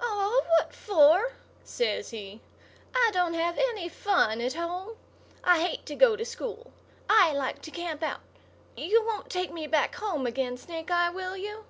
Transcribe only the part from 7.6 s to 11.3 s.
to camp out. You won't take me back home again, Snake eye,